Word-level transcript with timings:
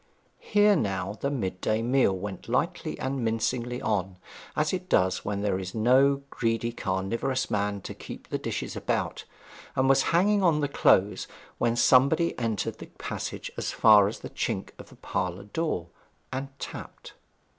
Here 0.39 0.75
now 0.75 1.15
the 1.21 1.29
mid 1.29 1.61
day 1.61 1.83
meal 1.83 2.17
went 2.17 2.49
lightly 2.49 2.97
and 2.97 3.23
mincingly 3.23 3.79
on, 3.83 4.17
as 4.55 4.73
it 4.73 4.89
does 4.89 5.23
where 5.23 5.35
there 5.35 5.59
is 5.59 5.75
no 5.75 6.23
greedy 6.31 6.71
carnivorous 6.71 7.51
man 7.51 7.81
to 7.81 7.93
keep 7.93 8.29
the 8.29 8.39
dishes 8.39 8.75
about, 8.75 9.25
and 9.75 9.87
was 9.87 10.01
hanging 10.09 10.41
on 10.41 10.59
the 10.59 10.67
close 10.67 11.27
when 11.59 11.75
somebody 11.75 12.35
entered 12.39 12.79
the 12.79 12.87
passage 12.97 13.51
as 13.57 13.71
far 13.71 14.07
as 14.07 14.21
the 14.21 14.31
chink 14.31 14.69
of 14.79 14.89
the 14.89 14.95
parlour 14.95 15.43
door, 15.43 15.89
and 16.33 16.47
tapped. 16.57 17.13